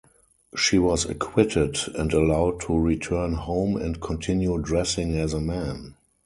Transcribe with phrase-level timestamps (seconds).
[0.57, 5.93] She was acquitted and allowed to return home and continue dressing as a man.